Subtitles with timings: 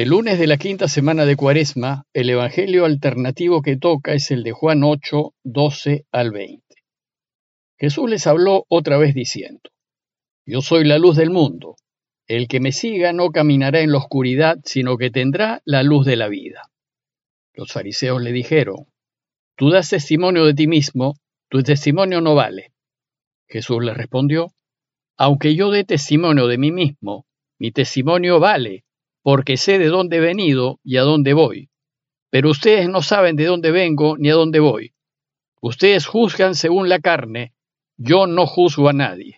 [0.00, 4.42] El lunes de la quinta semana de Cuaresma, el evangelio alternativo que toca es el
[4.44, 6.64] de Juan 8, 12 al 20.
[7.78, 9.60] Jesús les habló otra vez diciendo,
[10.46, 11.76] Yo soy la luz del mundo.
[12.26, 16.16] El que me siga no caminará en la oscuridad, sino que tendrá la luz de
[16.16, 16.70] la vida.
[17.52, 18.86] Los fariseos le dijeron,
[19.54, 21.16] Tú das testimonio de ti mismo,
[21.50, 22.72] tu testimonio no vale.
[23.48, 24.50] Jesús les respondió,
[25.18, 27.26] Aunque yo dé testimonio de mí mismo,
[27.58, 28.84] mi testimonio vale
[29.22, 31.70] porque sé de dónde he venido y a dónde voy.
[32.30, 34.94] Pero ustedes no saben de dónde vengo ni a dónde voy.
[35.60, 37.52] Ustedes juzgan según la carne,
[37.98, 39.36] yo no juzgo a nadie.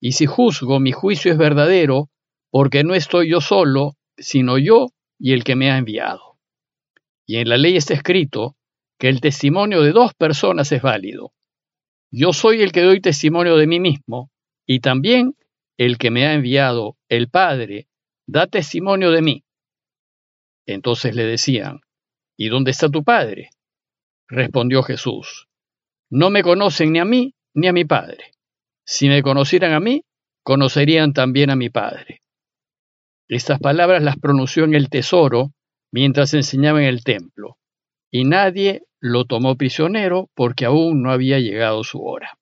[0.00, 2.10] Y si juzgo, mi juicio es verdadero,
[2.50, 4.88] porque no estoy yo solo, sino yo
[5.18, 6.38] y el que me ha enviado.
[7.26, 8.56] Y en la ley está escrito
[8.98, 11.32] que el testimonio de dos personas es válido.
[12.12, 14.30] Yo soy el que doy testimonio de mí mismo,
[14.64, 15.34] y también
[15.76, 17.88] el que me ha enviado, el Padre,
[18.26, 19.44] da testimonio de mí.
[20.66, 21.80] Entonces le decían,
[22.36, 23.50] ¿y dónde está tu padre?
[24.28, 25.48] Respondió Jesús,
[26.10, 28.32] no me conocen ni a mí ni a mi padre.
[28.84, 30.04] Si me conocieran a mí,
[30.42, 32.22] conocerían también a mi padre.
[33.28, 35.52] Estas palabras las pronunció en el tesoro
[35.92, 37.58] mientras enseñaba en el templo,
[38.10, 42.38] y nadie lo tomó prisionero porque aún no había llegado su hora.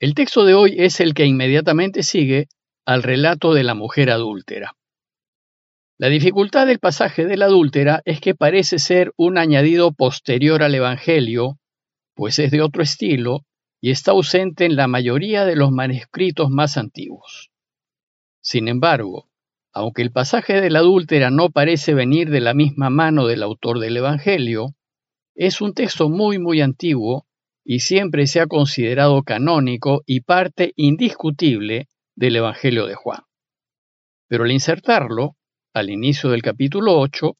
[0.00, 2.48] El texto de hoy es el que inmediatamente sigue
[2.84, 4.76] al relato de la mujer adúltera.
[5.98, 10.74] La dificultad del pasaje de la adúltera es que parece ser un añadido posterior al
[10.74, 11.58] Evangelio,
[12.14, 13.44] pues es de otro estilo
[13.80, 17.50] y está ausente en la mayoría de los manuscritos más antiguos.
[18.40, 19.28] Sin embargo,
[19.72, 23.78] aunque el pasaje de la adúltera no parece venir de la misma mano del autor
[23.78, 24.74] del Evangelio,
[25.34, 27.26] es un texto muy muy antiguo
[27.64, 33.22] y siempre se ha considerado canónico y parte indiscutible del Evangelio de Juan.
[34.28, 35.36] Pero al insertarlo,
[35.74, 37.36] al inicio del capítulo 8,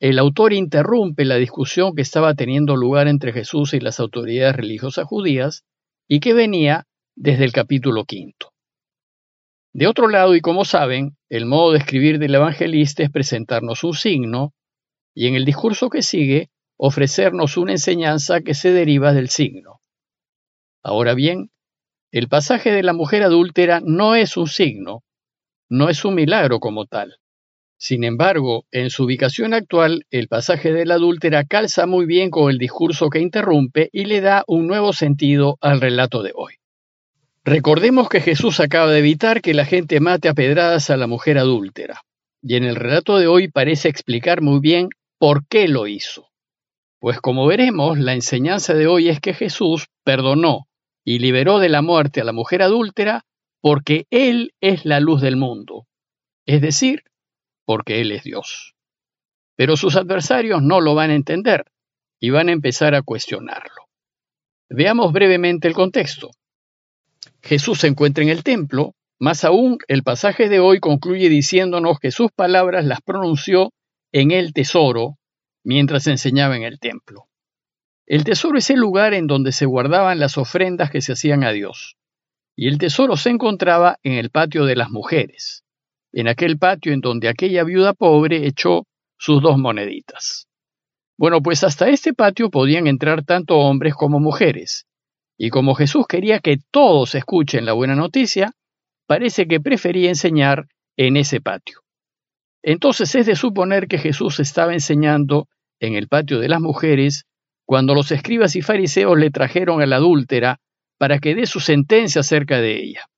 [0.00, 5.06] el autor interrumpe la discusión que estaba teniendo lugar entre Jesús y las autoridades religiosas
[5.06, 5.64] judías
[6.08, 6.86] y que venía
[7.16, 8.50] desde el capítulo quinto.
[9.72, 13.94] De otro lado, y como saben, el modo de escribir del evangelista es presentarnos un
[13.94, 14.52] signo
[15.14, 19.80] y en el discurso que sigue ofrecernos una enseñanza que se deriva del signo.
[20.82, 21.50] Ahora bien,
[22.14, 25.02] el pasaje de la mujer adúltera no es un signo,
[25.68, 27.16] no es un milagro como tal.
[27.76, 32.52] Sin embargo, en su ubicación actual, el pasaje de la adúltera calza muy bien con
[32.52, 36.54] el discurso que interrumpe y le da un nuevo sentido al relato de hoy.
[37.42, 41.36] Recordemos que Jesús acaba de evitar que la gente mate a pedradas a la mujer
[41.36, 42.02] adúltera,
[42.40, 44.88] y en el relato de hoy parece explicar muy bien
[45.18, 46.28] por qué lo hizo.
[47.00, 50.68] Pues como veremos, la enseñanza de hoy es que Jesús perdonó
[51.04, 53.24] y liberó de la muerte a la mujer adúltera
[53.60, 55.86] porque Él es la luz del mundo,
[56.46, 57.04] es decir,
[57.64, 58.74] porque Él es Dios.
[59.56, 61.64] Pero sus adversarios no lo van a entender
[62.20, 63.88] y van a empezar a cuestionarlo.
[64.68, 66.30] Veamos brevemente el contexto.
[67.42, 72.10] Jesús se encuentra en el templo, más aún el pasaje de hoy concluye diciéndonos que
[72.10, 73.72] sus palabras las pronunció
[74.12, 75.18] en el tesoro
[75.62, 77.26] mientras enseñaba en el templo.
[78.06, 81.52] El tesoro es el lugar en donde se guardaban las ofrendas que se hacían a
[81.52, 81.96] Dios.
[82.54, 85.64] Y el tesoro se encontraba en el patio de las mujeres,
[86.12, 88.86] en aquel patio en donde aquella viuda pobre echó
[89.18, 90.48] sus dos moneditas.
[91.16, 94.86] Bueno, pues hasta este patio podían entrar tanto hombres como mujeres,
[95.38, 98.52] y como Jesús quería que todos escuchen la buena noticia,
[99.06, 100.66] parece que prefería enseñar
[100.96, 101.80] en ese patio.
[102.62, 105.48] Entonces es de suponer que Jesús estaba enseñando
[105.80, 107.24] en el patio de las mujeres
[107.64, 110.60] cuando los escribas y fariseos le trajeron a la adúltera
[110.98, 113.08] para que dé su sentencia acerca de ella.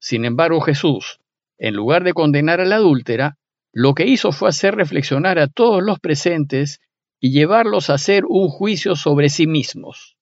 [0.00, 1.20] Sin embargo, Jesús,
[1.58, 3.38] en lugar de condenar a la adúltera,
[3.72, 6.80] lo que hizo fue hacer reflexionar a todos los presentes
[7.20, 10.16] y llevarlos a hacer un juicio sobre sí mismos.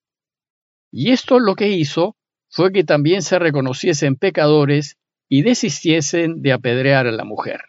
[0.91, 2.17] Y esto lo que hizo
[2.49, 4.97] fue que también se reconociesen pecadores
[5.29, 7.61] y desistiesen de apedrear a la mujer.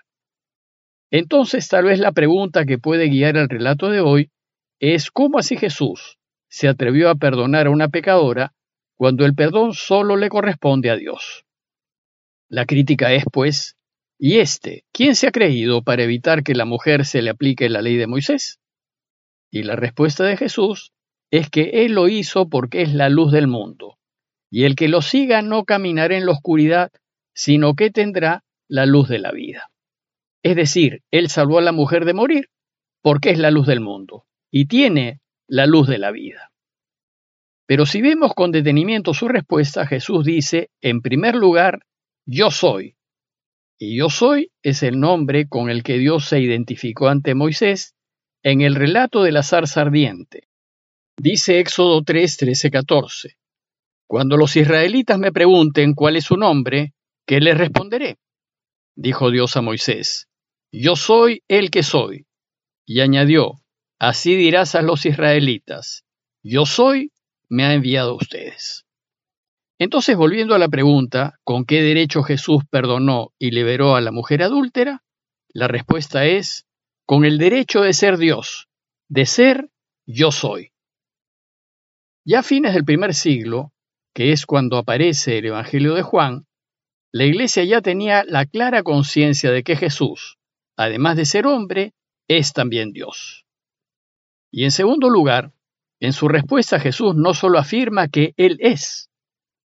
[1.11, 4.31] Entonces tal vez la pregunta que puede guiar el relato de hoy
[4.79, 6.17] es cómo así Jesús
[6.49, 8.53] se atrevió a perdonar a una pecadora
[8.95, 11.45] cuando el perdón solo le corresponde a Dios.
[12.49, 13.77] La crítica es, pues,
[14.17, 17.81] ¿y este quién se ha creído para evitar que la mujer se le aplique la
[17.81, 18.59] ley de Moisés?
[19.51, 20.91] Y la respuesta de Jesús
[21.31, 23.97] es que Él lo hizo porque es la luz del mundo,
[24.49, 26.91] y el que lo siga no caminará en la oscuridad,
[27.33, 29.69] sino que tendrá la luz de la vida.
[30.43, 32.49] Es decir, Él salvó a la mujer de morir
[33.01, 34.25] porque es la luz del mundo
[34.57, 35.19] y tiene
[35.49, 36.53] la luz de la vida.
[37.67, 41.85] Pero si vemos con detenimiento su respuesta, Jesús dice, en primer lugar,
[42.25, 42.95] yo soy.
[43.77, 47.95] Y yo soy es el nombre con el que Dios se identificó ante Moisés
[48.43, 50.47] en el relato de la zarza ardiente.
[51.17, 53.37] Dice Éxodo 3, 13, 14.
[54.07, 56.93] Cuando los israelitas me pregunten cuál es su nombre,
[57.27, 58.19] ¿qué les responderé?
[58.95, 60.29] Dijo Dios a Moisés,
[60.71, 62.25] Yo soy el que soy.
[62.87, 63.64] Y añadió,
[63.99, 66.03] Así dirás a los israelitas,
[66.43, 67.11] Yo soy,
[67.49, 68.85] me ha enviado a ustedes.
[69.77, 74.43] Entonces, volviendo a la pregunta, ¿con qué derecho Jesús perdonó y liberó a la mujer
[74.43, 75.03] adúltera?
[75.49, 76.65] La respuesta es,
[77.05, 78.67] con el derecho de ser Dios,
[79.09, 79.69] de ser
[80.05, 80.71] yo soy.
[82.25, 83.71] Ya a fines del primer siglo,
[84.13, 86.47] que es cuando aparece el Evangelio de Juan,
[87.11, 90.37] la iglesia ya tenía la clara conciencia de que Jesús,
[90.75, 91.93] además de ser hombre,
[92.27, 93.44] es también Dios.
[94.57, 95.51] Y en segundo lugar,
[95.99, 99.09] en su respuesta Jesús no solo afirma que Él es,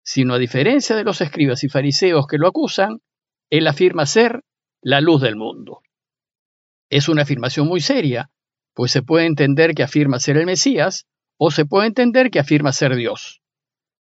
[0.05, 3.01] sino a diferencia de los escribas y fariseos que lo acusan,
[3.51, 4.45] Él afirma ser
[4.81, 5.81] la luz del mundo.
[6.89, 8.31] Es una afirmación muy seria,
[8.75, 12.73] pues se puede entender que afirma ser el Mesías, o se puede entender que afirma
[12.73, 13.43] ser Dios.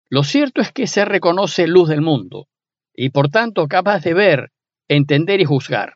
[0.07, 2.47] Lo cierto es que se reconoce luz del mundo,
[2.93, 4.51] y por tanto capaz de ver,
[4.87, 5.95] entender y juzgar.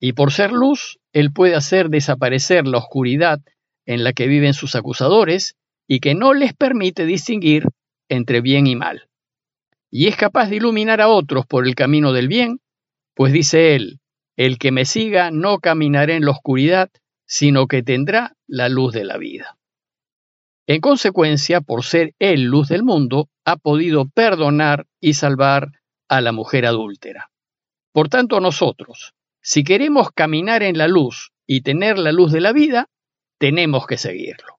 [0.00, 3.38] Y por ser luz, Él puede hacer desaparecer la oscuridad
[3.86, 5.56] en la que viven sus acusadores
[5.86, 7.64] y que no les permite distinguir
[8.08, 9.08] entre bien y mal.
[9.90, 12.60] Y es capaz de iluminar a otros por el camino del bien,
[13.14, 14.00] pues dice Él,
[14.36, 16.90] el que me siga no caminará en la oscuridad,
[17.26, 19.56] sino que tendrá la luz de la vida.
[20.66, 25.70] En consecuencia, por ser Él luz del mundo, ha podido perdonar y salvar
[26.08, 27.30] a la mujer adúltera.
[27.92, 32.52] Por tanto, nosotros, si queremos caminar en la luz y tener la luz de la
[32.52, 32.88] vida,
[33.38, 34.58] tenemos que seguirlo.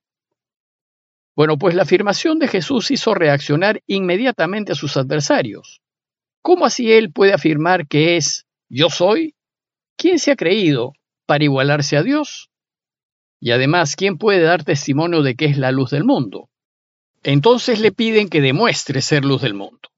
[1.35, 5.81] Bueno, pues la afirmación de Jesús hizo reaccionar inmediatamente a sus adversarios.
[6.41, 9.35] ¿Cómo así él puede afirmar que es yo soy?
[9.97, 10.93] ¿Quién se ha creído
[11.25, 12.49] para igualarse a Dios?
[13.39, 16.49] Y además, ¿quién puede dar testimonio de que es la luz del mundo?
[17.23, 19.89] Entonces le piden que demuestre ser luz del mundo.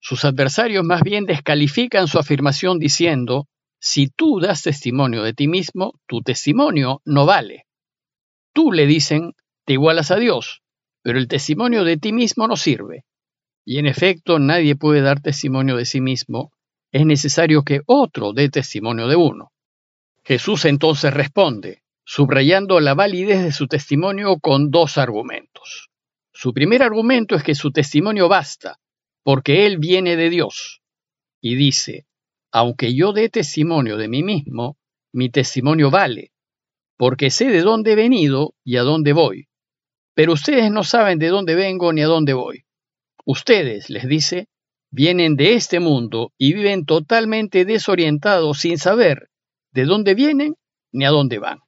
[0.00, 3.48] Sus adversarios más bien descalifican su afirmación diciendo,
[3.78, 7.64] si tú das testimonio de ti mismo, tu testimonio no vale.
[8.54, 9.34] Tú le dicen,
[9.66, 10.62] te igualas a Dios,
[11.02, 13.04] pero el testimonio de ti mismo no sirve.
[13.66, 16.52] Y en efecto, nadie puede dar testimonio de sí mismo,
[16.92, 19.50] es necesario que otro dé testimonio de uno.
[20.22, 25.90] Jesús entonces responde, subrayando la validez de su testimonio con dos argumentos.
[26.32, 28.78] Su primer argumento es que su testimonio basta,
[29.24, 30.82] porque él viene de Dios.
[31.40, 32.06] Y dice,
[32.52, 34.78] aunque yo dé testimonio de mí mismo,
[35.12, 36.30] mi testimonio vale,
[36.96, 39.48] porque sé de dónde he venido y a dónde voy.
[40.14, 42.64] Pero ustedes no saben de dónde vengo ni a dónde voy.
[43.24, 44.48] Ustedes, les dice,
[44.90, 49.28] vienen de este mundo y viven totalmente desorientados sin saber
[49.72, 50.54] de dónde vienen
[50.92, 51.58] ni a dónde van.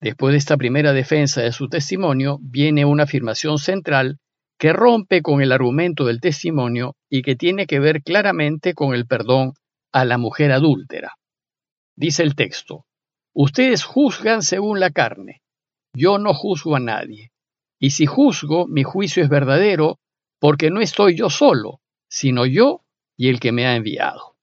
[0.00, 4.18] Después de esta primera defensa de su testimonio, viene una afirmación central
[4.58, 9.06] que rompe con el argumento del testimonio y que tiene que ver claramente con el
[9.06, 9.54] perdón
[9.92, 11.14] a la mujer adúltera.
[11.96, 12.84] Dice el texto,
[13.34, 15.42] Ustedes juzgan según la carne,
[15.92, 17.32] yo no juzgo a nadie,
[17.80, 19.98] y si juzgo, mi juicio es verdadero,
[20.38, 22.84] porque no estoy yo solo, sino yo
[23.16, 24.36] y el que me ha enviado.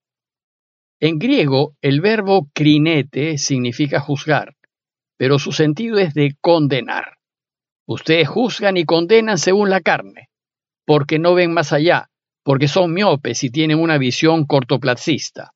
[1.00, 4.56] En griego, el verbo crinete significa juzgar,
[5.18, 7.18] pero su sentido es de condenar.
[7.88, 10.30] Ustedes juzgan y condenan según la carne,
[10.86, 12.10] porque no ven más allá,
[12.44, 15.54] porque son miopes y tienen una visión cortoplacista.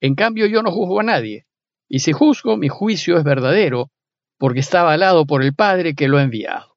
[0.00, 1.47] En cambio, yo no juzgo a nadie,
[1.88, 3.90] y si juzgo, mi juicio es verdadero,
[4.38, 6.76] porque está avalado por el Padre que lo ha enviado.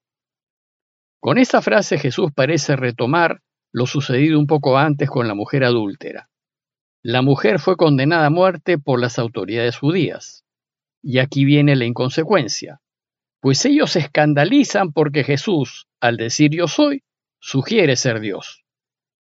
[1.19, 3.41] Con esta frase Jesús parece retomar
[3.71, 6.29] lo sucedido un poco antes con la mujer adúltera.
[7.03, 10.45] La mujer fue condenada a muerte por las autoridades judías.
[11.03, 12.79] Y aquí viene la inconsecuencia,
[13.39, 17.03] pues ellos se escandalizan porque Jesús, al decir yo soy,
[17.39, 18.63] sugiere ser Dios.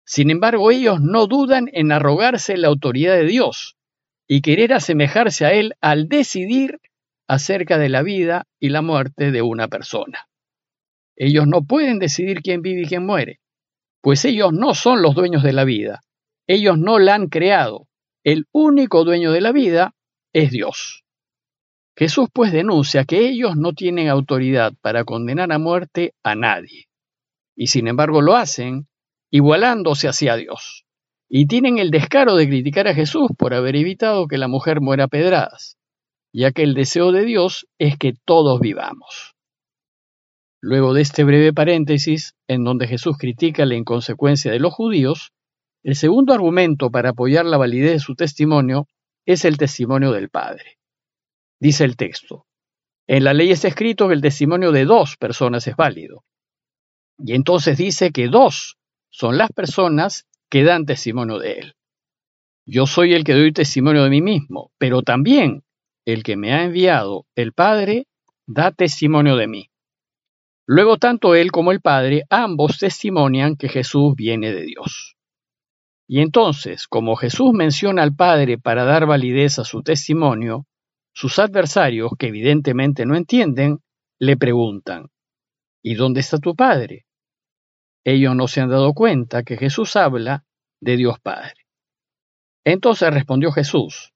[0.04, 3.77] Sin embargo, ellos no dudan en arrogarse la autoridad de Dios
[4.28, 6.80] y querer asemejarse a Él al decidir
[7.28, 10.28] acerca de la vida y la muerte de una persona.
[11.16, 13.40] Ellos no pueden decidir quién vive y quién muere,
[14.02, 16.02] pues ellos no son los dueños de la vida,
[16.48, 17.88] ellos no la han creado,
[18.24, 19.96] el único dueño de la vida
[20.34, 21.04] es Dios.
[21.98, 26.88] Jesús pues denuncia que ellos no tienen autoridad para condenar a muerte a nadie,
[27.56, 28.88] y sin embargo lo hacen
[29.32, 30.86] igualándose hacia Dios,
[31.30, 35.06] y tienen el descaro de criticar a Jesús por haber evitado que la mujer muera
[35.06, 35.78] a pedradas,
[36.34, 39.36] ya que el deseo de Dios es que todos vivamos.
[40.62, 45.32] Luego de este breve paréntesis, en donde Jesús critica la inconsecuencia de los judíos,
[45.84, 48.88] El segundo argumento para apoyar la validez de su testimonio
[49.26, 50.80] es el testimonio del Padre.
[51.62, 52.46] Dice el texto,
[53.08, 56.26] en la ley está escrito que el testimonio de dos personas es válido.
[57.18, 58.78] Y entonces dice que dos
[59.10, 61.74] son las personas que dan testimonio de él.
[62.66, 65.64] Yo soy el que doy testimonio de mí mismo, pero también
[66.06, 68.08] el que me ha enviado, el Padre,
[68.46, 69.70] da testimonio de mí.
[70.66, 75.16] Luego tanto él como el Padre, ambos testimonian que Jesús viene de Dios.
[76.08, 80.66] Y entonces, como Jesús menciona al Padre para dar validez a su testimonio,
[81.14, 83.80] sus adversarios, que evidentemente no entienden,
[84.20, 85.08] le preguntan,
[85.82, 87.07] ¿Y dónde está tu Padre?
[88.08, 90.46] Ellos no se han dado cuenta que Jesús habla
[90.80, 91.66] de Dios Padre.
[92.64, 94.14] Entonces respondió Jesús,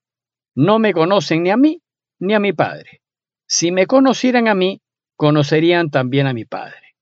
[0.56, 1.82] no me conocen ni a mí
[2.18, 3.02] ni a mi Padre.
[3.50, 4.80] Si me conocieran a mí,
[5.18, 6.96] conocerían también a mi Padre.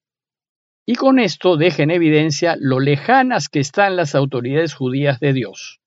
[0.83, 5.81] Y con esto deja en evidencia lo lejanas que están las autoridades judías de Dios.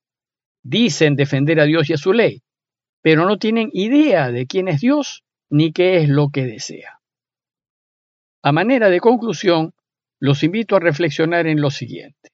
[0.62, 2.42] Dicen defender a Dios y a su ley,
[3.02, 7.00] pero no tienen idea de quién es Dios ni qué es lo que desea.
[8.40, 9.74] A manera de conclusión,
[10.22, 12.30] los invito a reflexionar en lo siguiente.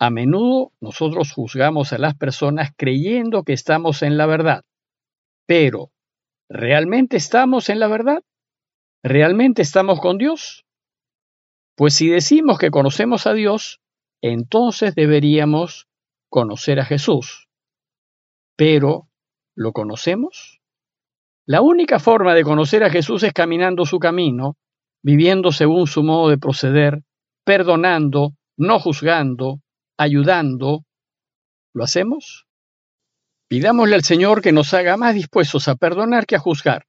[0.00, 4.64] A menudo nosotros juzgamos a las personas creyendo que estamos en la verdad,
[5.46, 5.92] pero
[6.50, 8.24] ¿realmente estamos en la verdad?
[9.04, 10.66] ¿Realmente estamos con Dios?
[11.76, 13.80] Pues si decimos que conocemos a Dios,
[14.20, 15.86] entonces deberíamos
[16.28, 17.46] conocer a Jesús.
[18.56, 19.08] Pero,
[19.54, 20.60] ¿lo conocemos?
[21.46, 24.56] La única forma de conocer a Jesús es caminando su camino,
[25.02, 27.02] viviendo según su modo de proceder,
[27.44, 29.60] perdonando, no juzgando,
[29.96, 30.84] ayudando.
[31.74, 32.46] ¿Lo hacemos?
[33.48, 36.86] Pidámosle al Señor que nos haga más dispuestos a perdonar que a juzgar,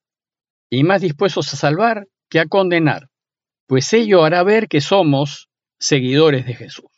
[0.69, 3.09] y más dispuestos a salvar que a condenar,
[3.67, 5.49] pues ello hará ver que somos
[5.79, 6.91] seguidores de Jesús.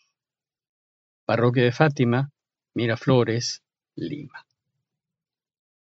[1.25, 2.31] Parroquia de Fátima,
[2.73, 3.61] Miraflores,
[3.95, 4.45] Lima.